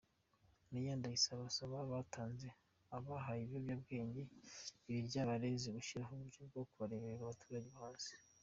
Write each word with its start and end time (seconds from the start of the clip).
Mayor 0.71 0.97
Ndayisaba 0.97 1.41
asaba 1.51 1.75
abatanze 1.85 2.47
abahaye 2.95 3.41
ibyangombwa 3.59 4.21
“ibiryabarezi” 4.89 5.67
gushyiraho 5.75 6.11
uburyo 6.15 6.41
bwo 6.49 6.63
kureberera 6.71 7.21
abaturage 7.25 7.67
bo 7.73 7.79
hasi. 7.85 8.11